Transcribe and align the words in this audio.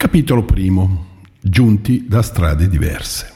Capitolo 0.00 0.44
primo. 0.46 1.18
Giunti 1.42 2.06
da 2.08 2.22
strade 2.22 2.68
diverse. 2.68 3.30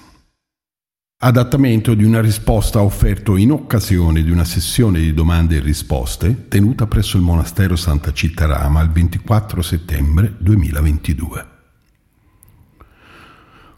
Adattamento 1.19 1.93
di 1.93 2.05
una 2.05 2.23
risposta 2.23 2.81
offerto 2.81 3.37
in 3.37 3.51
occasione 3.51 4.23
di 4.23 4.31
una 4.31 4.45
sessione 4.45 4.99
di 5.01 5.13
domande 5.13 5.57
e 5.57 5.61
risposte 5.61 6.49
tenuta 6.49 6.87
presso 6.87 7.19
il 7.19 7.23
monastero 7.23 7.77
Santa 7.77 8.15
Cittarama 8.15 8.81
il 8.81 8.89
24 8.89 9.61
settembre 9.61 10.37
2022. 10.39 11.47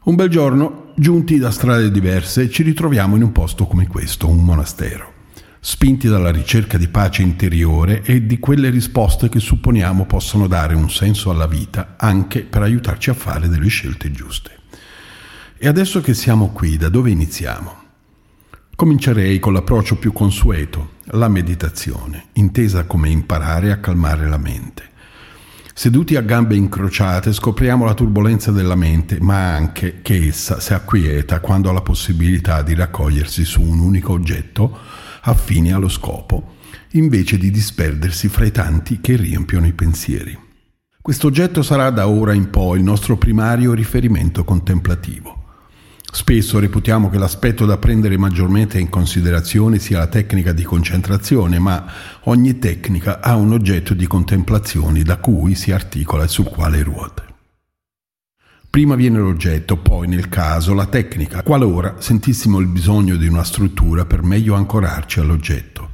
Un 0.05 0.15
bel 0.15 0.29
giorno, 0.29 0.93
giunti 0.95 1.39
da 1.39 1.51
strade 1.51 1.91
diverse, 1.91 2.49
ci 2.49 2.63
ritroviamo 2.63 3.17
in 3.17 3.23
un 3.23 3.33
posto 3.33 3.67
come 3.67 3.89
questo, 3.89 4.29
un 4.29 4.45
monastero, 4.45 5.13
spinti 5.69 6.07
dalla 6.07 6.31
ricerca 6.31 6.79
di 6.79 6.87
pace 6.87 7.23
interiore 7.23 8.01
e 8.05 8.25
di 8.25 8.39
quelle 8.39 8.71
risposte 8.71 9.29
che 9.29 9.41
supponiamo 9.41 10.07
possano 10.07 10.47
dare 10.47 10.77
un 10.77 10.89
senso 10.89 11.29
alla 11.29 11.49
vita 11.49 11.97
anche 11.97 12.43
per 12.43 12.63
aiutarci 12.63 13.11
a 13.11 13.15
fare 13.15 13.49
delle 13.49 13.67
scelte 13.67 14.13
giuste. 14.13 14.61
E 15.59 15.67
adesso 15.67 16.01
che 16.01 16.15
siamo 16.15 16.51
qui, 16.51 16.77
da 16.77 16.89
dove 16.89 17.11
iniziamo? 17.11 17.83
Comincerei 18.77 19.41
con 19.41 19.55
l'approccio 19.55 19.97
più 19.97 20.13
consueto, 20.13 20.91
la 21.07 21.27
meditazione, 21.27 22.27
intesa 22.35 22.85
come 22.85 23.09
imparare 23.09 23.73
a 23.73 23.79
calmare 23.79 24.29
la 24.29 24.39
mente. 24.39 24.91
Seduti 25.75 26.15
a 26.15 26.23
gambe 26.23 26.55
incrociate 26.55 27.33
scopriamo 27.33 27.85
la 27.85 27.95
turbolenza 27.95 28.53
della 28.53 28.77
mente, 28.77 29.19
ma 29.21 29.57
anche 29.57 30.01
che 30.01 30.29
essa 30.29 30.61
si 30.61 30.75
acquieta 30.75 31.41
quando 31.41 31.71
ha 31.71 31.73
la 31.73 31.83
possibilità 31.83 32.63
di 32.63 32.75
raccogliersi 32.75 33.45
su 33.45 33.63
un 33.63 33.81
unico 33.81 34.13
oggetto 34.13 35.05
affine 35.31 35.73
allo 35.73 35.89
scopo, 35.89 36.55
invece 36.93 37.39
di 37.39 37.51
disperdersi 37.51 38.29
fra 38.29 38.45
i 38.45 38.51
tanti 38.51 39.01
che 39.01 39.17
riempiono 39.17 39.67
i 39.67 39.73
pensieri. 39.73 40.37
Questo 41.01 41.29
oggetto 41.29 41.63
sarà 41.63 41.91
da 41.91 42.09
ora 42.09 42.33
in 42.33 42.51
poi 42.51 42.79
il 42.79 42.85
nostro 42.85 43.17
primario 43.17 43.75
riferimento 43.75 44.45
contemplativo. 44.45 45.45
Spesso 46.11 46.59
reputiamo 46.59 47.11
che 47.11 47.19
l'aspetto 47.19 47.67
da 47.67 47.77
prendere 47.77 48.17
maggiormente 48.17 48.79
in 48.79 48.89
considerazione 48.89 49.79
sia 49.79 49.99
la 49.99 50.07
tecnica 50.07 50.53
di 50.53 50.63
concentrazione, 50.63 51.59
ma 51.59 51.85
ogni 52.23 52.59
tecnica 52.59 53.21
ha 53.21 53.37
un 53.37 53.53
oggetto 53.53 53.93
di 53.93 54.07
contemplazione 54.07 55.03
da 55.03 55.19
cui 55.19 55.55
si 55.55 55.73
articola 55.73 56.25
e 56.25 56.29
sul 56.29 56.49
quale 56.49 56.83
ruota. 56.83 57.26
Prima 58.71 58.95
viene 58.95 59.19
l'oggetto, 59.19 59.77
poi 59.77 60.07
nel 60.07 60.29
caso 60.29 60.75
la 60.75 60.87
tecnica, 60.87 61.43
qualora 61.43 61.97
sentissimo 61.99 62.59
il 62.59 62.67
bisogno 62.67 63.17
di 63.17 63.27
una 63.27 63.45
struttura 63.45 64.05
per 64.05 64.23
meglio 64.23 64.55
ancorarci 64.55 65.21
all'oggetto. 65.21 65.91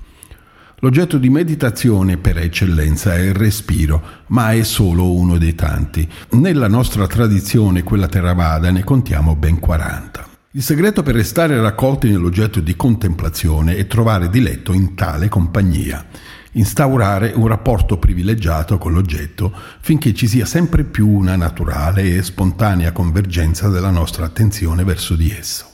L'oggetto 0.81 1.17
di 1.17 1.31
meditazione 1.31 2.17
per 2.17 2.39
eccellenza 2.39 3.15
è 3.15 3.21
il 3.21 3.35
respiro, 3.35 4.03
ma 4.29 4.51
è 4.51 4.65
solo 4.65 5.15
uno 5.15 5.39
dei 5.39 5.55
tanti. 5.55 6.09
Nella 6.31 6.67
nostra 6.67 7.07
tradizione, 7.07 7.85
quella 7.85 8.09
Theravada, 8.09 8.73
ne 8.73 8.83
contiamo 8.83 9.37
ben 9.37 9.61
40. 9.61 10.29
Il 10.55 10.63
segreto 10.63 11.05
per 11.05 11.15
restare 11.15 11.61
raccolti 11.61 12.11
nell'oggetto 12.11 12.59
di 12.59 12.75
contemplazione 12.75 13.77
è 13.77 13.87
trovare 13.87 14.29
diletto 14.29 14.73
in 14.73 14.97
tale 14.97 15.29
compagnia, 15.29 16.05
instaurare 16.53 17.33
un 17.35 17.47
rapporto 17.47 17.99
privilegiato 17.99 18.79
con 18.79 18.93
l'oggetto 18.93 19.53
finché 19.81 20.13
ci 20.13 20.27
sia 20.27 20.45
sempre 20.45 20.85
più 20.85 21.09
una 21.09 21.37
naturale 21.37 22.15
e 22.15 22.23
spontanea 22.23 22.93
convergenza 22.93 23.69
della 23.69 23.91
nostra 23.91 24.25
attenzione 24.25 24.85
verso 24.85 25.15
di 25.15 25.31
esso. 25.31 25.67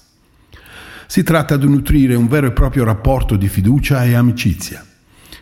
Si 1.06 1.22
tratta 1.22 1.56
di 1.56 1.66
nutrire 1.66 2.14
un 2.14 2.28
vero 2.28 2.48
e 2.48 2.52
proprio 2.52 2.84
rapporto 2.84 3.36
di 3.36 3.48
fiducia 3.48 4.04
e 4.04 4.14
amicizia. 4.14 4.84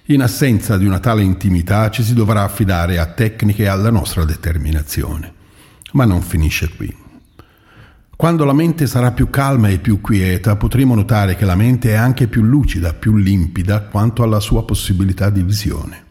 In 0.07 0.23
assenza 0.23 0.79
di 0.79 0.87
una 0.87 1.01
tale 1.01 1.23
intimità 1.23 1.91
ci 1.91 2.05
si 2.05 2.15
dovrà 2.15 2.45
affidare 2.45 2.99
a 2.99 3.07
tecniche 3.07 3.65
e 3.65 3.67
alla 3.67 3.91
nostra 3.91 4.25
determinazione. 4.25 5.33
Ma 5.93 6.05
non 6.05 6.23
finisce 6.23 6.69
qui. 6.69 7.06
Quando 8.17 8.47
la 8.47 8.55
mente 8.55 8.87
sarà 8.87 9.13
più 9.13 9.29
calma 9.29 9.69
e 9.69 9.79
più 9.79 10.01
quieta, 10.01 10.57
potremo 10.57 10.95
notare 10.95 11.37
che 11.37 11.45
la 11.45 11.55
mente 11.55 11.91
è 11.91 11.97
anche 11.97 12.29
più 12.29 12.41
lucida, 12.43 12.95
più 12.95 13.15
limpida 13.15 13.83
quanto 13.83 14.23
alla 14.23 14.41
sua 14.41 14.65
possibilità 14.65 15.29
di 15.29 15.43
visione. 15.43 16.05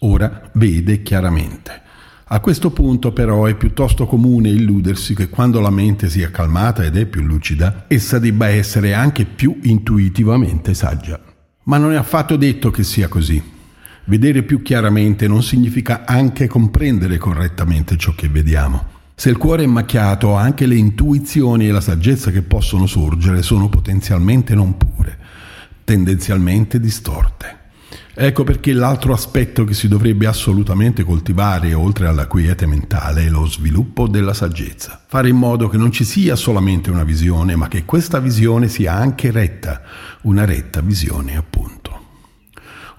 Ora 0.00 0.48
vede 0.54 1.02
chiaramente. 1.02 1.82
A 2.26 2.38
questo 2.38 2.70
punto 2.70 3.12
però 3.12 3.46
è 3.46 3.56
piuttosto 3.56 4.06
comune 4.06 4.50
illudersi 4.50 5.16
che 5.16 5.28
quando 5.28 5.58
la 5.58 5.70
mente 5.70 6.08
sia 6.08 6.30
calmata 6.30 6.84
ed 6.84 6.96
è 6.96 7.04
più 7.06 7.22
lucida, 7.22 7.86
essa 7.88 8.20
debba 8.20 8.46
essere 8.46 8.94
anche 8.94 9.24
più 9.24 9.58
intuitivamente 9.62 10.72
saggia. 10.72 11.20
Ma 11.64 11.78
non 11.78 11.90
è 11.90 11.96
affatto 11.96 12.36
detto 12.36 12.70
che 12.70 12.84
sia 12.84 13.08
così. 13.08 13.42
Vedere 14.04 14.44
più 14.44 14.62
chiaramente 14.62 15.26
non 15.26 15.42
significa 15.42 16.04
anche 16.06 16.46
comprendere 16.46 17.18
correttamente 17.18 17.96
ciò 17.96 18.14
che 18.14 18.28
vediamo. 18.28 18.97
Se 19.20 19.30
il 19.30 19.36
cuore 19.36 19.64
è 19.64 19.66
macchiato, 19.66 20.34
anche 20.34 20.64
le 20.64 20.76
intuizioni 20.76 21.66
e 21.66 21.72
la 21.72 21.80
saggezza 21.80 22.30
che 22.30 22.42
possono 22.42 22.86
sorgere 22.86 23.42
sono 23.42 23.68
potenzialmente 23.68 24.54
non 24.54 24.76
pure, 24.76 25.18
tendenzialmente 25.82 26.78
distorte. 26.78 27.56
Ecco 28.14 28.44
perché 28.44 28.72
l'altro 28.72 29.12
aspetto 29.12 29.64
che 29.64 29.74
si 29.74 29.88
dovrebbe 29.88 30.28
assolutamente 30.28 31.02
coltivare, 31.02 31.74
oltre 31.74 32.06
alla 32.06 32.28
quiete 32.28 32.66
mentale, 32.66 33.26
è 33.26 33.28
lo 33.28 33.44
sviluppo 33.44 34.06
della 34.06 34.34
saggezza. 34.34 35.00
Fare 35.04 35.28
in 35.28 35.36
modo 35.36 35.66
che 35.66 35.76
non 35.76 35.90
ci 35.90 36.04
sia 36.04 36.36
solamente 36.36 36.88
una 36.88 37.02
visione, 37.02 37.56
ma 37.56 37.66
che 37.66 37.84
questa 37.84 38.20
visione 38.20 38.68
sia 38.68 38.94
anche 38.94 39.32
retta, 39.32 39.82
una 40.22 40.44
retta 40.44 40.80
visione 40.80 41.36
appunto. 41.36 41.77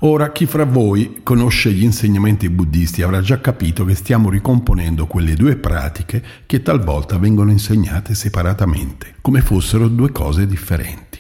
Ora, 0.02 0.32
chi 0.32 0.46
fra 0.46 0.64
voi 0.64 1.20
conosce 1.24 1.74
gli 1.74 1.84
insegnamenti 1.84 2.50
buddisti 2.50 3.02
avrà 3.02 3.20
già 3.20 3.42
capito 3.42 3.84
che 3.84 3.96
stiamo 3.96 4.30
ricomponendo 4.30 5.08
quelle 5.08 5.34
due 5.34 5.58
pratiche 5.58 6.24
che 6.46 6.62
talvolta 6.62 7.18
vengono 7.18 7.52
insegnate 7.52 8.16
separatamente, 8.16 9.16
come 9.20 9.42
fossero 9.42 9.90
due 9.90 10.14
cose 10.14 10.48
differenti. 10.48 11.20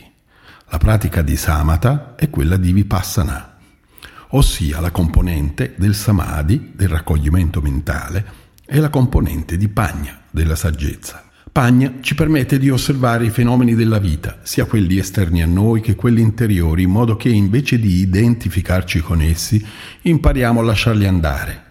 La 0.69 0.77
pratica 0.77 1.21
di 1.21 1.35
samatha 1.35 2.15
e 2.15 2.29
quella 2.29 2.55
di 2.55 2.71
vipassana, 2.71 3.57
ossia 4.29 4.79
la 4.79 4.91
componente 4.91 5.73
del 5.75 5.93
samadhi, 5.93 6.71
del 6.73 6.87
raccoglimento 6.87 7.59
mentale, 7.59 8.47
e 8.65 8.79
la 8.79 8.89
componente 8.89 9.57
di 9.57 9.67
pagna, 9.67 10.21
della 10.31 10.55
saggezza. 10.55 11.28
Pagna 11.51 11.95
ci 12.01 12.13
permette 12.13 12.59
di 12.59 12.69
osservare 12.69 13.25
i 13.25 13.31
fenomeni 13.31 13.73
della 13.73 13.97
vita, 13.97 14.39
sia 14.43 14.65
quelli 14.65 14.99
esterni 14.99 15.41
a 15.41 15.47
noi 15.47 15.81
che 15.81 15.95
quelli 15.95 16.21
interiori, 16.21 16.83
in 16.83 16.91
modo 16.91 17.15
che 17.15 17.29
invece 17.29 17.79
di 17.79 18.01
identificarci 18.01 18.99
con 18.99 19.21
essi, 19.21 19.63
impariamo 20.03 20.59
a 20.59 20.63
lasciarli 20.63 21.07
andare. 21.07 21.63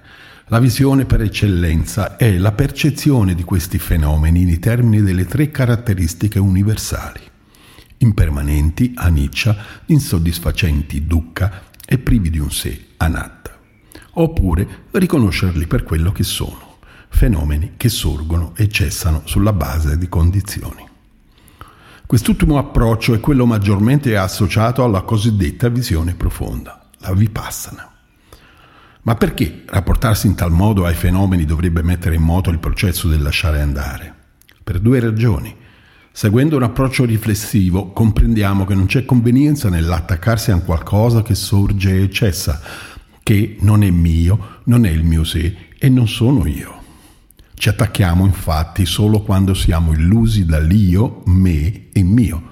La 0.47 0.59
visione 0.59 1.05
per 1.05 1.21
eccellenza 1.21 2.17
è 2.17 2.37
la 2.39 2.53
percezione 2.53 3.35
di 3.35 3.45
questi 3.45 3.79
fenomeni 3.79 4.45
nei 4.45 4.59
termini 4.59 5.01
delle 5.01 5.27
tre 5.27 5.51
caratteristiche 5.51 6.41
universali. 6.41 7.21
Impermanenti, 7.99 8.93
aniccia, 8.97 9.57
insoddisfacenti, 9.87 11.07
dukkha 11.07 11.63
e 11.87 11.99
privi 11.99 12.31
di 12.31 12.39
un 12.39 12.51
sé, 12.51 12.87
anatta. 12.97 13.57
Oppure 14.15 14.87
riconoscerli 14.91 15.67
per 15.67 15.85
quello 15.85 16.11
che 16.11 16.25
sono 16.25 16.68
fenomeni 17.09 17.75
che 17.77 17.89
sorgono 17.89 18.53
e 18.57 18.69
cessano 18.69 19.23
sulla 19.25 19.53
base 19.53 19.99
di 19.99 20.09
condizioni. 20.09 20.87
Quest'ultimo 22.07 22.57
approccio 22.57 23.13
è 23.13 23.21
quello 23.21 23.45
maggiormente 23.45 24.17
associato 24.17 24.83
alla 24.83 25.03
cosiddetta 25.03 25.69
visione 25.69 26.15
profonda, 26.15 26.89
la 27.01 27.13
vipassana. 27.13 27.93
Ma 29.03 29.15
perché 29.15 29.65
rapportarsi 29.67 30.27
in 30.27 30.35
tal 30.35 30.51
modo 30.51 30.87
ai 30.87 30.95
fenomeni 30.95 31.45
dovrebbe 31.45 31.83
mettere 31.83 32.15
in 32.15 32.23
moto 32.23 32.51
il 32.51 32.59
processo 32.59 33.09
del 33.09 33.23
lasciare 33.23 33.61
andare? 33.61 34.15
Per 34.65 34.81
due 34.81 35.01
ragioni. 35.01 35.55
Seguendo 36.11 36.57
un 36.57 36.63
approccio 36.63 37.05
riflessivo 37.05 37.93
comprendiamo 37.93 38.65
che 38.65 38.75
non 38.75 38.87
c'è 38.87 39.05
convenienza 39.05 39.69
nell'attaccarsi 39.69 40.51
a 40.51 40.59
qualcosa 40.61 41.23
che 41.23 41.35
sorge 41.35 42.03
e 42.03 42.11
cessa, 42.11 42.61
che 43.23 43.57
non 43.61 43.83
è 43.83 43.91
mio, 43.91 44.61
non 44.65 44.87
è 44.87 44.91
il 44.91 45.05
mio 45.05 45.25
sé 45.25 45.55
e 45.79 45.89
non 45.89 46.09
sono 46.09 46.47
io. 46.47 46.77
Ci 47.59 47.69
attacchiamo 47.69 48.25
infatti 48.25 48.87
solo 48.87 49.21
quando 49.23 49.53
siamo 49.53 49.93
illusi 49.93 50.47
dall'io, 50.47 51.23
me 51.25 51.89
e 51.93 52.05
mio. 52.05 52.43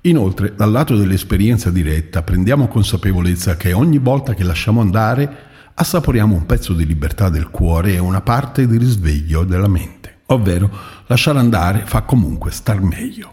Inoltre, 0.00 0.56
dal 0.56 0.72
lato 0.72 0.96
dell'esperienza 0.96 1.70
diretta, 1.70 2.24
prendiamo 2.24 2.66
consapevolezza 2.66 3.56
che 3.56 3.72
ogni 3.72 3.98
volta 3.98 4.34
che 4.34 4.42
lasciamo 4.42 4.80
andare, 4.80 5.36
assaporiamo 5.74 6.34
un 6.34 6.46
pezzo 6.46 6.72
di 6.72 6.84
libertà 6.84 7.28
del 7.28 7.48
cuore 7.48 7.94
e 7.94 8.00
una 8.00 8.22
parte 8.22 8.66
di 8.66 8.76
risveglio 8.76 9.44
della 9.44 9.68
mente. 9.68 10.22
Ovvero, 10.26 10.68
lasciare 11.06 11.38
andare 11.38 11.84
fa 11.86 12.02
comunque 12.02 12.50
star 12.50 12.82
meglio. 12.82 13.32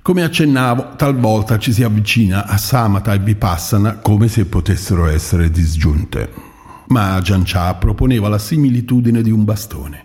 Come 0.00 0.22
accennavo, 0.22 0.94
talvolta 0.94 1.58
ci 1.58 1.72
si 1.72 1.82
avvicina 1.82 2.46
a 2.46 2.56
Samatha 2.56 3.14
e 3.14 3.18
Vipassana 3.18 3.96
come 3.96 4.28
se 4.28 4.46
potessero 4.46 5.06
essere 5.06 5.50
disgiunte 5.50 6.47
ma 6.88 7.20
Chah 7.22 7.74
proponeva 7.74 8.28
la 8.28 8.38
similitudine 8.38 9.22
di 9.22 9.30
un 9.30 9.44
bastone. 9.44 10.04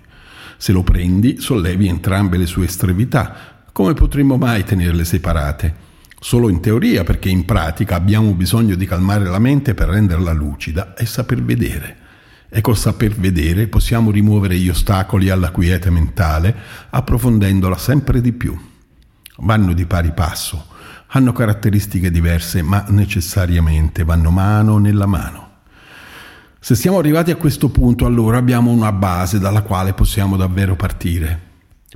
Se 0.57 0.71
lo 0.71 0.83
prendi, 0.83 1.39
sollevi 1.39 1.87
entrambe 1.87 2.37
le 2.37 2.45
sue 2.45 2.65
estremità. 2.65 3.65
Come 3.71 3.93
potremmo 3.93 4.37
mai 4.37 4.63
tenerle 4.63 5.03
separate? 5.03 5.91
Solo 6.19 6.47
in 6.47 6.61
teoria, 6.61 7.03
perché 7.03 7.27
in 7.29 7.43
pratica 7.43 7.95
abbiamo 7.95 8.33
bisogno 8.33 8.75
di 8.75 8.85
calmare 8.85 9.25
la 9.25 9.39
mente 9.39 9.73
per 9.73 9.89
renderla 9.89 10.31
lucida 10.31 10.93
e 10.93 11.05
saper 11.05 11.43
vedere. 11.43 11.97
e 12.55 12.61
col 12.61 12.77
saper 12.77 13.15
vedere 13.15 13.67
possiamo 13.67 14.11
rimuovere 14.11 14.55
gli 14.55 14.69
ostacoli 14.69 15.29
alla 15.29 15.49
quiete 15.49 15.89
mentale 15.89 16.55
approfondendola 16.91 17.75
sempre 17.79 18.21
di 18.21 18.31
più. 18.31 18.55
Vanno 19.37 19.73
di 19.73 19.87
pari 19.87 20.11
passo, 20.13 20.67
hanno 21.07 21.31
caratteristiche 21.31 22.11
diverse 22.11 22.61
ma 22.61 22.85
necessariamente 22.89 24.03
vanno 24.03 24.29
mano 24.29 24.77
nella 24.77 25.07
mano. 25.07 25.42
Se 26.63 26.75
siamo 26.75 26.97
arrivati 26.97 27.29
a 27.29 27.35
questo 27.35 27.67
punto 27.67 28.05
allora 28.05 28.37
abbiamo 28.37 28.71
una 28.71 28.93
base 28.93 29.37
dalla 29.37 29.63
quale 29.63 29.91
possiamo 29.91 30.37
davvero 30.37 30.77
partire. 30.77 31.37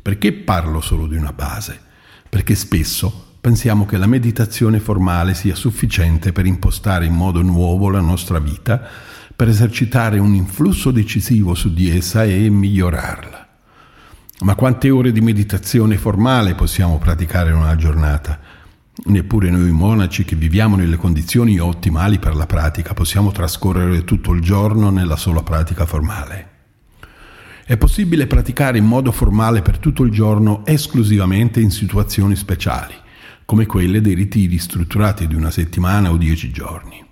Perché 0.01 0.33
parlo 0.33 0.81
solo 0.81 1.07
di 1.07 1.15
una 1.15 1.31
base? 1.31 1.79
Perché 2.27 2.53
spesso 2.53 3.37
pensiamo 3.39 3.85
che 3.85 3.95
la 3.95 4.07
meditazione 4.07 4.81
formale 4.81 5.35
sia 5.35 5.55
sufficiente 5.55 6.33
per 6.33 6.45
impostare 6.45 7.05
in 7.05 7.13
modo 7.13 7.41
nuovo 7.41 7.89
la 7.89 8.01
nostra 8.01 8.39
vita 8.39 8.85
per 9.33 9.47
esercitare 9.47 10.19
un 10.19 10.33
influsso 10.33 10.91
decisivo 10.91 11.53
su 11.53 11.73
di 11.73 11.89
essa 11.89 12.25
e 12.25 12.49
migliorarla. 12.49 13.47
Ma 14.39 14.55
quante 14.55 14.89
ore 14.89 15.13
di 15.13 15.21
meditazione 15.21 15.95
formale 15.95 16.55
possiamo 16.55 16.97
praticare 16.97 17.51
in 17.51 17.55
una 17.55 17.77
giornata? 17.77 18.37
Neppure 19.05 19.51
noi 19.51 19.71
monaci 19.71 20.25
che 20.25 20.35
viviamo 20.35 20.75
nelle 20.75 20.95
condizioni 20.95 21.59
ottimali 21.59 22.17
per 22.17 22.35
la 22.35 22.47
pratica 22.47 22.95
possiamo 22.95 23.31
trascorrere 23.31 24.03
tutto 24.03 24.31
il 24.31 24.41
giorno 24.41 24.89
nella 24.89 25.15
sola 25.15 25.43
pratica 25.43 25.85
formale. 25.85 26.55
È 27.63 27.77
possibile 27.77 28.25
praticare 28.25 28.79
in 28.79 28.85
modo 28.85 29.11
formale 29.11 29.61
per 29.61 29.77
tutto 29.77 30.03
il 30.03 30.11
giorno 30.11 30.65
esclusivamente 30.65 31.59
in 31.59 31.69
situazioni 31.69 32.35
speciali, 32.35 32.95
come 33.45 33.67
quelle 33.67 34.01
dei 34.01 34.15
ritiri 34.15 34.57
strutturati 34.57 35.27
di 35.27 35.35
una 35.35 35.51
settimana 35.51 36.09
o 36.09 36.17
dieci 36.17 36.49
giorni. 36.49 37.05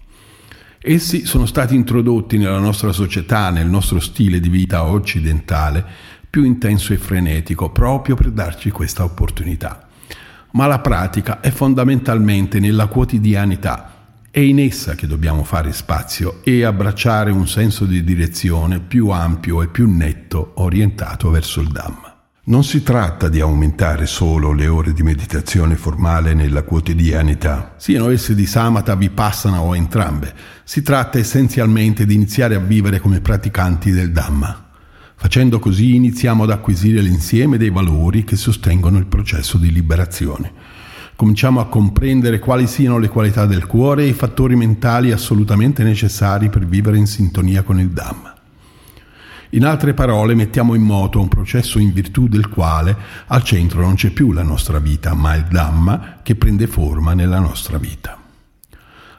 Essi 0.79 1.25
sono 1.25 1.45
stati 1.45 1.75
introdotti 1.75 2.37
nella 2.37 2.59
nostra 2.59 2.91
società, 2.93 3.51
nel 3.51 3.67
nostro 3.67 3.99
stile 3.99 4.39
di 4.39 4.49
vita 4.49 4.85
occidentale, 4.85 5.85
più 6.29 6.43
intenso 6.43 6.93
e 6.93 6.97
frenetico, 6.97 7.69
proprio 7.69 8.15
per 8.15 8.31
darci 8.31 8.71
questa 8.71 9.03
opportunità. 9.03 9.84
Ma 10.55 10.67
la 10.67 10.79
pratica 10.79 11.41
è 11.41 11.51
fondamentalmente 11.51 12.61
nella 12.61 12.87
quotidianità. 12.87 13.91
È 14.31 14.39
in 14.39 14.59
essa 14.59 14.95
che 14.95 15.05
dobbiamo 15.05 15.43
fare 15.43 15.73
spazio 15.73 16.39
e 16.43 16.63
abbracciare 16.63 17.29
un 17.29 17.45
senso 17.45 17.83
di 17.83 18.01
direzione 18.05 18.79
più 18.79 19.09
ampio 19.09 19.61
e 19.61 19.67
più 19.67 19.89
netto 19.89 20.53
orientato 20.55 21.29
verso 21.29 21.59
il 21.59 21.67
Dhamma. 21.67 22.15
Non 22.45 22.63
si 22.63 22.83
tratta 22.83 23.27
di 23.27 23.41
aumentare 23.41 24.05
solo 24.05 24.53
le 24.53 24.67
ore 24.67 24.93
di 24.93 25.03
meditazione 25.03 25.75
formale 25.75 26.33
nella 26.33 26.63
quotidianità, 26.63 27.73
siano 27.75 28.09
esse 28.09 28.33
di 28.33 28.45
samatha, 28.45 28.95
vipassana 28.95 29.59
o 29.59 29.75
entrambe. 29.75 30.33
Si 30.63 30.81
tratta 30.81 31.17
essenzialmente 31.17 32.05
di 32.05 32.13
iniziare 32.13 32.55
a 32.55 32.59
vivere 32.59 32.99
come 32.99 33.19
praticanti 33.19 33.91
del 33.91 34.13
Dhamma. 34.13 34.64
Facendo 35.17 35.59
così 35.59 35.95
iniziamo 35.95 36.43
ad 36.43 36.51
acquisire 36.51 37.01
l'insieme 37.01 37.57
dei 37.57 37.69
valori 37.69 38.23
che 38.23 38.35
sostengono 38.35 38.97
il 38.97 39.05
processo 39.05 39.57
di 39.57 39.71
liberazione. 39.71 40.51
Cominciamo 41.15 41.61
a 41.61 41.67
comprendere 41.67 42.39
quali 42.39 42.67
siano 42.67 42.97
le 42.97 43.07
qualità 43.07 43.45
del 43.45 43.65
cuore 43.65 44.03
e 44.03 44.09
i 44.09 44.13
fattori 44.13 44.55
mentali 44.55 45.11
assolutamente 45.11 45.83
necessari 45.83 46.49
per 46.49 46.65
vivere 46.65 46.97
in 46.97 47.07
sintonia 47.07 47.63
con 47.63 47.79
il 47.79 47.89
Dhamma. 47.89 48.35
In 49.51 49.65
altre 49.65 49.93
parole, 49.93 50.35
mettiamo 50.35 50.73
in 50.73 50.81
moto 50.81 51.21
un 51.21 51.29
processo 51.29 51.79
in 51.79 51.93
virtù 51.93 52.27
del 52.27 52.49
quale 52.49 52.95
al 53.27 53.43
centro 53.43 53.81
non 53.81 53.95
c'è 53.95 54.09
più 54.09 54.33
la 54.33 54.43
nostra 54.43 54.79
vita, 54.79 55.13
ma 55.13 55.35
il 55.35 55.45
Dhamma 55.49 56.19
che 56.21 56.35
prende 56.35 56.67
forma 56.67 57.13
nella 57.13 57.39
nostra 57.39 57.77
vita. 57.77 58.21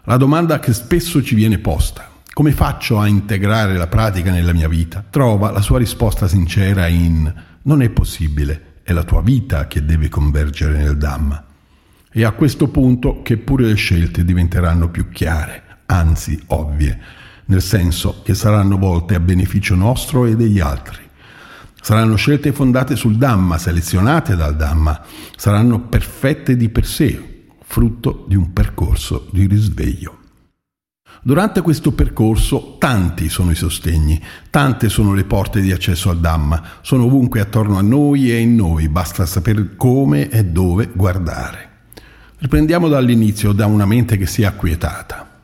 La 0.04 0.18
domanda 0.18 0.58
che 0.58 0.74
spesso 0.74 1.22
ci 1.22 1.34
viene 1.34 1.58
posta, 1.58 2.10
come 2.36 2.52
faccio 2.52 2.98
a 2.98 3.06
integrare 3.06 3.78
la 3.78 3.86
pratica 3.86 4.30
nella 4.30 4.52
mia 4.52 4.68
vita, 4.68 5.02
trova 5.08 5.50
la 5.50 5.62
sua 5.62 5.78
risposta 5.78 6.28
sincera 6.28 6.86
in 6.86 7.32
non 7.62 7.80
è 7.80 7.88
possibile, 7.88 8.74
è 8.82 8.92
la 8.92 9.04
tua 9.04 9.22
vita 9.22 9.66
che 9.66 9.86
deve 9.86 10.10
convergere 10.10 10.76
nel 10.76 10.98
Dhamma. 10.98 11.42
E 12.12 12.24
a 12.24 12.32
questo 12.32 12.68
punto 12.68 13.22
che 13.22 13.38
pure 13.38 13.64
le 13.64 13.74
scelte 13.74 14.22
diventeranno 14.22 14.90
più 14.90 15.08
chiare, 15.08 15.78
anzi 15.86 16.38
ovvie 16.48 17.00
nel 17.46 17.62
senso 17.62 18.20
che 18.22 18.34
saranno 18.34 18.76
volte 18.76 19.14
a 19.14 19.20
beneficio 19.20 19.74
nostro 19.74 20.26
e 20.26 20.36
degli 20.36 20.60
altri. 20.60 21.00
Saranno 21.80 22.16
scelte 22.16 22.52
fondate 22.52 22.96
sul 22.96 23.16
Dhamma, 23.16 23.56
selezionate 23.56 24.36
dal 24.36 24.56
Dhamma, 24.56 25.02
saranno 25.36 25.80
perfette 25.80 26.54
di 26.54 26.68
per 26.68 26.84
sé, 26.84 27.44
frutto 27.64 28.26
di 28.28 28.34
un 28.36 28.52
percorso 28.52 29.26
di 29.32 29.46
risveglio. 29.46 30.24
Durante 31.26 31.60
questo 31.60 31.90
percorso 31.90 32.76
tanti 32.78 33.28
sono 33.28 33.50
i 33.50 33.56
sostegni, 33.56 34.22
tante 34.48 34.88
sono 34.88 35.12
le 35.12 35.24
porte 35.24 35.60
di 35.60 35.72
accesso 35.72 36.08
al 36.08 36.20
Dhamma, 36.20 36.62
sono 36.82 37.06
ovunque 37.06 37.40
attorno 37.40 37.78
a 37.78 37.82
noi 37.82 38.30
e 38.30 38.38
in 38.38 38.54
noi, 38.54 38.88
basta 38.88 39.26
sapere 39.26 39.74
come 39.74 40.28
e 40.28 40.44
dove 40.44 40.88
guardare. 40.94 41.70
Riprendiamo 42.38 42.86
dall'inizio, 42.86 43.50
da 43.50 43.66
una 43.66 43.86
mente 43.86 44.16
che 44.16 44.26
si 44.26 44.42
è 44.42 44.44
acquietata. 44.44 45.40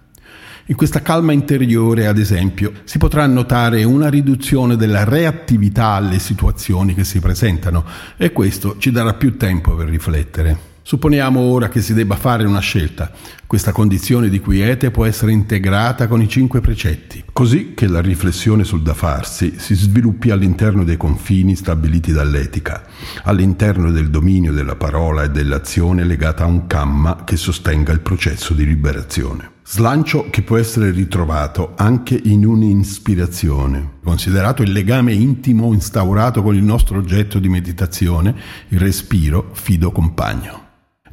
In 0.67 0.77
questa 0.77 1.03
calma 1.03 1.33
interiore, 1.33 2.07
ad 2.07 2.19
esempio, 2.19 2.75
si 2.85 2.99
potrà 2.99 3.27
notare 3.27 3.83
una 3.83 4.09
riduzione 4.09 4.77
della 4.77 5.03
reattività 5.03 5.95
alle 5.95 6.21
situazioni 6.21 6.95
che 6.95 7.03
si 7.03 7.19
presentano 7.19 7.85
e 8.17 8.31
questo 8.31 8.77
ci 8.79 8.93
darà 8.93 9.15
più 9.15 9.37
tempo 9.37 9.75
per 9.75 9.89
riflettere. 9.89 10.72
Supponiamo 10.85 11.39
ora 11.39 11.69
che 11.69 11.81
si 11.81 11.95
debba 11.95 12.17
fare 12.17 12.45
una 12.45 12.59
scelta. 12.59 13.13
Questa 13.47 13.71
condizione 13.71 14.29
di 14.29 14.41
quiete 14.41 14.91
può 14.91 15.05
essere 15.05 15.31
integrata 15.31 16.09
con 16.09 16.21
i 16.21 16.29
cinque 16.29 16.61
precetti, 16.61 17.23
così 17.33 17.73
che 17.75 17.87
la 17.87 18.01
riflessione 18.01 18.65
sul 18.65 18.83
da 18.83 18.93
farsi 18.93 19.55
si 19.59 19.75
sviluppi 19.75 20.31
all'interno 20.31 20.83
dei 20.83 20.97
confini 20.97 21.55
stabiliti 21.55 22.13
dall'etica, 22.13 22.83
all'interno 23.25 23.93
del 23.93 24.11
dominio 24.11 24.53
della 24.53 24.75
parola 24.75 25.23
e 25.23 25.31
dell'azione 25.31 26.05
legata 26.05 26.43
a 26.43 26.49
un 26.49 26.67
kamma 26.67 27.23
che 27.25 27.37
sostenga 27.37 27.93
il 27.93 28.01
processo 28.01 28.53
di 28.53 28.67
liberazione. 28.67 29.51
Slancio 29.65 30.29
che 30.31 30.43
può 30.43 30.57
essere 30.57 30.91
ritrovato 30.91 31.75
anche 31.77 32.21
in 32.21 32.45
un'ispirazione, 32.45 33.99
considerato 34.03 34.63
il 34.63 34.73
legame 34.73 35.13
intimo 35.13 35.73
instaurato 35.73 36.43
con 36.43 36.57
il 36.57 36.65
nostro 36.65 36.99
oggetto 36.99 37.39
di 37.39 37.49
meditazione, 37.49 38.35
il 38.69 38.81
respiro 38.81 39.51
fido 39.53 39.93
compagno. 39.93 40.62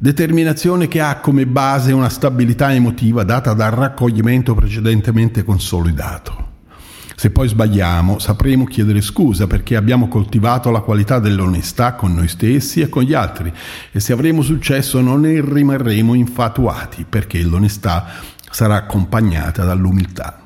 Determinazione 0.02 0.88
che 0.88 1.02
ha 1.02 1.20
come 1.20 1.46
base 1.46 1.92
una 1.92 2.08
stabilità 2.08 2.72
emotiva 2.72 3.22
data 3.22 3.52
dal 3.52 3.72
raccoglimento 3.72 4.54
precedentemente 4.54 5.44
consolidato. 5.44 6.52
Se 7.14 7.30
poi 7.30 7.48
sbagliamo, 7.48 8.18
sapremo 8.18 8.64
chiedere 8.64 9.02
scusa 9.02 9.46
perché 9.46 9.76
abbiamo 9.76 10.08
coltivato 10.08 10.70
la 10.70 10.80
qualità 10.80 11.18
dell'onestà 11.18 11.96
con 11.96 12.14
noi 12.14 12.28
stessi 12.28 12.80
e 12.80 12.88
con 12.88 13.02
gli 13.02 13.12
altri 13.12 13.52
e 13.92 14.00
se 14.00 14.14
avremo 14.14 14.40
successo 14.40 15.02
non 15.02 15.20
ne 15.20 15.38
rimarremo 15.44 16.14
infatuati 16.14 17.04
perché 17.06 17.42
l'onestà 17.42 18.06
sarà 18.50 18.76
accompagnata 18.76 19.64
dall'umiltà. 19.64 20.39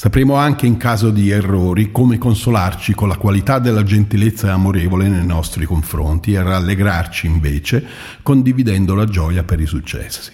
Sapremo 0.00 0.36
anche 0.36 0.64
in 0.64 0.78
caso 0.78 1.10
di 1.10 1.28
errori 1.28 1.92
come 1.92 2.16
consolarci 2.16 2.94
con 2.94 3.06
la 3.06 3.18
qualità 3.18 3.58
della 3.58 3.82
gentilezza 3.82 4.50
amorevole 4.50 5.08
nei 5.08 5.26
nostri 5.26 5.66
confronti 5.66 6.32
e 6.32 6.42
rallegrarci 6.42 7.26
invece 7.26 7.86
condividendo 8.22 8.94
la 8.94 9.04
gioia 9.04 9.44
per 9.44 9.60
i 9.60 9.66
successi. 9.66 10.32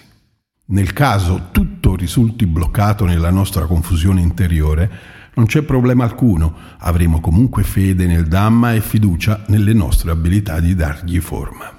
Nel 0.66 0.92
caso 0.92 1.48
tutto 1.50 1.96
risulti 1.96 2.46
bloccato 2.46 3.06
nella 3.06 3.30
nostra 3.30 3.66
confusione 3.66 4.20
interiore, 4.20 4.88
non 5.34 5.46
c'è 5.46 5.62
problema 5.62 6.04
alcuno, 6.04 6.54
avremo 6.78 7.20
comunque 7.20 7.64
fede 7.64 8.06
nel 8.06 8.28
Dhamma 8.28 8.72
e 8.72 8.80
fiducia 8.80 9.46
nelle 9.48 9.72
nostre 9.72 10.12
abilità 10.12 10.60
di 10.60 10.76
dargli 10.76 11.18
forma. 11.18 11.75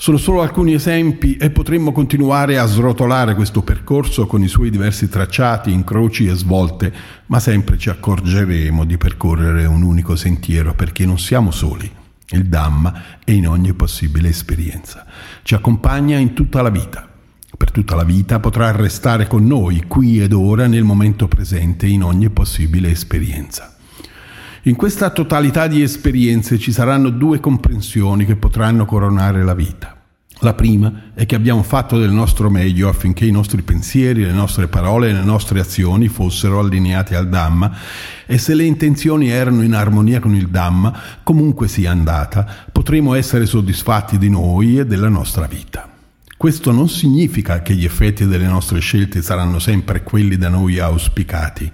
Sono 0.00 0.16
solo 0.16 0.42
alcuni 0.42 0.74
esempi 0.74 1.36
e 1.36 1.50
potremmo 1.50 1.90
continuare 1.90 2.56
a 2.56 2.66
srotolare 2.66 3.34
questo 3.34 3.62
percorso 3.62 4.28
con 4.28 4.44
i 4.44 4.46
suoi 4.46 4.70
diversi 4.70 5.08
tracciati, 5.08 5.72
incroci 5.72 6.28
e 6.28 6.36
svolte, 6.36 6.92
ma 7.26 7.40
sempre 7.40 7.76
ci 7.76 7.90
accorgeremo 7.90 8.84
di 8.84 8.96
percorrere 8.96 9.64
un 9.66 9.82
unico 9.82 10.14
sentiero 10.14 10.72
perché 10.72 11.04
non 11.04 11.18
siamo 11.18 11.50
soli. 11.50 11.90
Il 12.28 12.46
Dhamma 12.46 13.18
è 13.24 13.32
in 13.32 13.48
ogni 13.48 13.72
possibile 13.72 14.28
esperienza. 14.28 15.04
Ci 15.42 15.56
accompagna 15.56 16.16
in 16.16 16.32
tutta 16.32 16.62
la 16.62 16.70
vita. 16.70 17.08
Per 17.56 17.72
tutta 17.72 17.96
la 17.96 18.04
vita 18.04 18.38
potrà 18.38 18.70
restare 18.70 19.26
con 19.26 19.48
noi, 19.48 19.82
qui 19.88 20.22
ed 20.22 20.32
ora, 20.32 20.68
nel 20.68 20.84
momento 20.84 21.26
presente, 21.26 21.88
in 21.88 22.04
ogni 22.04 22.30
possibile 22.30 22.88
esperienza. 22.88 23.77
In 24.62 24.74
questa 24.74 25.10
totalità 25.10 25.68
di 25.68 25.82
esperienze 25.82 26.58
ci 26.58 26.72
saranno 26.72 27.10
due 27.10 27.38
comprensioni 27.38 28.24
che 28.24 28.34
potranno 28.34 28.84
coronare 28.84 29.44
la 29.44 29.54
vita. 29.54 29.96
La 30.40 30.54
prima 30.54 31.10
è 31.14 31.26
che 31.26 31.34
abbiamo 31.34 31.62
fatto 31.62 31.98
del 31.98 32.10
nostro 32.10 32.48
meglio 32.48 32.88
affinché 32.88 33.24
i 33.24 33.32
nostri 33.32 33.62
pensieri, 33.62 34.22
le 34.22 34.32
nostre 34.32 34.68
parole 34.68 35.08
e 35.08 35.12
le 35.12 35.24
nostre 35.24 35.58
azioni 35.58 36.06
fossero 36.08 36.60
allineati 36.60 37.14
al 37.14 37.28
Dhamma 37.28 37.76
e 38.24 38.38
se 38.38 38.54
le 38.54 38.64
intenzioni 38.64 39.30
erano 39.30 39.62
in 39.62 39.74
armonia 39.74 40.20
con 40.20 40.34
il 40.34 40.48
Dhamma, 40.48 40.96
comunque 41.24 41.66
sia 41.66 41.90
andata, 41.90 42.46
potremo 42.70 43.14
essere 43.14 43.46
soddisfatti 43.46 44.16
di 44.16 44.28
noi 44.28 44.78
e 44.78 44.86
della 44.86 45.08
nostra 45.08 45.46
vita. 45.46 45.88
Questo 46.36 46.70
non 46.70 46.88
significa 46.88 47.62
che 47.62 47.74
gli 47.74 47.84
effetti 47.84 48.24
delle 48.26 48.46
nostre 48.46 48.78
scelte 48.78 49.22
saranno 49.22 49.58
sempre 49.58 50.04
quelli 50.04 50.36
da 50.36 50.48
noi 50.48 50.78
auspicati. 50.78 51.72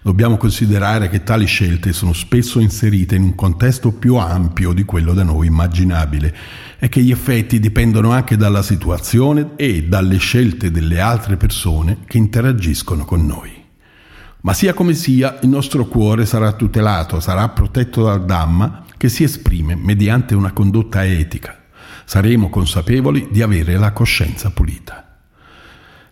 Dobbiamo 0.00 0.36
considerare 0.36 1.08
che 1.08 1.24
tali 1.24 1.46
scelte 1.46 1.92
sono 1.92 2.12
spesso 2.12 2.60
inserite 2.60 3.16
in 3.16 3.22
un 3.22 3.34
contesto 3.34 3.90
più 3.90 4.14
ampio 4.14 4.72
di 4.72 4.84
quello 4.84 5.12
da 5.12 5.24
noi 5.24 5.48
immaginabile 5.48 6.34
e 6.78 6.88
che 6.88 7.02
gli 7.02 7.10
effetti 7.10 7.58
dipendono 7.58 8.12
anche 8.12 8.36
dalla 8.36 8.62
situazione 8.62 9.50
e 9.56 9.84
dalle 9.84 10.18
scelte 10.18 10.70
delle 10.70 11.00
altre 11.00 11.36
persone 11.36 11.98
che 12.06 12.16
interagiscono 12.16 13.04
con 13.04 13.26
noi. 13.26 13.50
Ma 14.42 14.54
sia 14.54 14.72
come 14.72 14.94
sia, 14.94 15.40
il 15.42 15.48
nostro 15.48 15.86
cuore 15.86 16.24
sarà 16.24 16.52
tutelato, 16.52 17.18
sarà 17.18 17.48
protetto 17.48 18.04
dal 18.04 18.24
Dhamma 18.24 18.84
che 18.96 19.08
si 19.08 19.24
esprime 19.24 19.74
mediante 19.74 20.36
una 20.36 20.52
condotta 20.52 21.04
etica. 21.04 21.64
Saremo 22.04 22.48
consapevoli 22.48 23.28
di 23.32 23.42
avere 23.42 23.76
la 23.76 23.92
coscienza 23.92 24.50
pulita. 24.50 25.07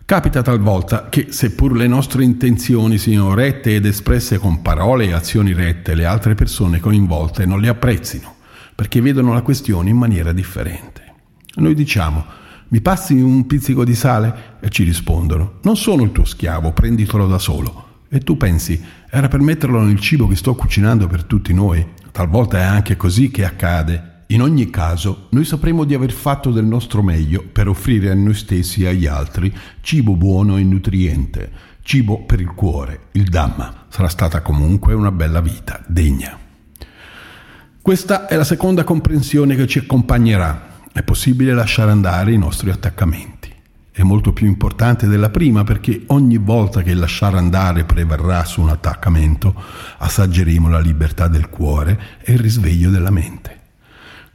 Capita 0.07 0.41
talvolta 0.41 1.09
che, 1.09 1.27
seppur 1.31 1.75
le 1.75 1.85
nostre 1.85 2.23
intenzioni 2.23 2.97
siano 2.97 3.33
rette 3.33 3.75
ed 3.75 3.85
espresse 3.85 4.37
con 4.37 4.61
parole 4.61 5.07
e 5.07 5.11
azioni 5.11 5.51
rette, 5.51 5.95
le 5.95 6.05
altre 6.05 6.33
persone 6.33 6.79
coinvolte 6.79 7.45
non 7.45 7.59
le 7.59 7.67
apprezzino, 7.67 8.35
perché 8.73 9.01
vedono 9.01 9.33
la 9.33 9.41
questione 9.41 9.89
in 9.89 9.97
maniera 9.97 10.31
differente. 10.31 11.13
Noi 11.55 11.73
diciamo, 11.73 12.23
mi 12.69 12.79
passi 12.79 13.19
un 13.19 13.45
pizzico 13.47 13.83
di 13.83 13.95
sale? 13.95 14.55
E 14.61 14.69
ci 14.69 14.83
rispondono, 14.83 15.59
non 15.63 15.75
sono 15.75 16.03
il 16.03 16.13
tuo 16.13 16.23
schiavo, 16.23 16.71
prenditelo 16.71 17.27
da 17.27 17.37
solo. 17.37 18.05
E 18.07 18.19
tu 18.19 18.37
pensi, 18.37 18.81
era 19.09 19.27
per 19.27 19.41
metterlo 19.41 19.81
nel 19.81 19.99
cibo 19.99 20.25
che 20.29 20.37
sto 20.37 20.55
cucinando 20.55 21.07
per 21.07 21.25
tutti 21.25 21.51
noi? 21.51 21.85
Talvolta 22.13 22.59
è 22.59 22.63
anche 22.63 22.95
così 22.95 23.29
che 23.29 23.43
accade. 23.43 24.06
In 24.29 24.41
ogni 24.41 24.69
caso, 24.69 25.27
noi 25.29 25.45
sapremo 25.45 25.85
di 25.85 25.93
aver 25.93 26.11
fatto 26.11 26.51
del 26.51 26.65
nostro 26.65 27.01
meglio 27.01 27.45
per 27.49 27.69
offrire 27.69 28.09
a 28.09 28.13
noi 28.13 28.33
stessi 28.33 28.83
e 28.83 28.87
agli 28.87 29.05
altri 29.05 29.55
cibo 29.79 30.17
buono 30.17 30.57
e 30.57 30.63
nutriente, 30.63 31.49
cibo 31.81 32.25
per 32.25 32.41
il 32.41 32.53
cuore, 32.53 33.07
il 33.13 33.29
Dhamma. 33.29 33.85
Sarà 33.87 34.09
stata 34.09 34.41
comunque 34.41 34.93
una 34.93 35.11
bella 35.11 35.39
vita, 35.39 35.81
degna. 35.87 36.37
Questa 37.81 38.27
è 38.27 38.35
la 38.35 38.43
seconda 38.43 38.83
comprensione 38.83 39.55
che 39.55 39.65
ci 39.65 39.79
accompagnerà. 39.79 40.81
È 40.91 41.03
possibile 41.03 41.53
lasciare 41.53 41.91
andare 41.91 42.33
i 42.33 42.37
nostri 42.37 42.69
attaccamenti 42.69 43.55
è 43.97 44.03
molto 44.03 44.31
più 44.31 44.45
importante 44.45 45.07
della 45.07 45.31
prima 45.31 45.63
perché 45.63 46.03
ogni 46.07 46.37
volta 46.37 46.83
che 46.83 46.93
lasciare 46.93 47.39
andare 47.39 47.83
prevarrà 47.83 48.45
su 48.45 48.61
un 48.61 48.69
attaccamento, 48.69 49.55
assaggeremo 49.97 50.69
la 50.69 50.79
libertà 50.79 51.27
del 51.27 51.49
cuore 51.49 51.99
e 52.21 52.33
il 52.33 52.39
risveglio 52.39 52.91
della 52.91 53.09
mente. 53.09 53.66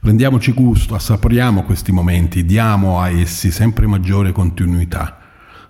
Prendiamoci 0.03 0.51
gusto, 0.51 0.97
assaporiamo 0.97 1.63
questi 1.63 1.93
momenti, 1.93 2.45
diamo 2.45 3.01
a 3.01 3.09
essi 3.09 3.53
sempre 3.53 3.87
maggiore 3.87 4.33
continuità. 4.33 5.17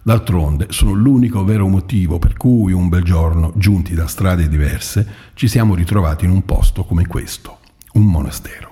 D'altronde 0.02 0.68
sono 0.70 0.92
l'unico 0.92 1.44
vero 1.44 1.68
motivo 1.68 2.18
per 2.18 2.38
cui 2.38 2.72
un 2.72 2.88
bel 2.88 3.02
giorno, 3.02 3.52
giunti 3.56 3.92
da 3.92 4.06
strade 4.06 4.48
diverse, 4.48 5.06
ci 5.34 5.48
siamo 5.48 5.74
ritrovati 5.74 6.24
in 6.24 6.30
un 6.30 6.46
posto 6.46 6.84
come 6.84 7.06
questo, 7.06 7.58
un 7.92 8.06
monastero. 8.06 8.71